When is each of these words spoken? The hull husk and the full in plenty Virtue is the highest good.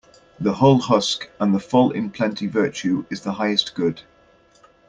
The 0.39 0.51
hull 0.53 0.79
husk 0.79 1.29
and 1.39 1.53
the 1.53 1.59
full 1.59 1.91
in 1.91 2.09
plenty 2.09 2.47
Virtue 2.47 3.05
is 3.11 3.21
the 3.21 3.33
highest 3.33 3.75
good. 3.75 4.01